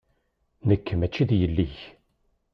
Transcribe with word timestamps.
Nekk 0.67 0.87
maci 0.95 1.23
d 1.29 1.31
yelli-k. 1.39 1.77